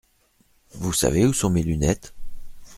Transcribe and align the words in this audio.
Vous 0.71 0.93
savez 0.93 1.27
où 1.27 1.31
sont 1.31 1.51
mes 1.51 1.61
lunettes? 1.61 2.15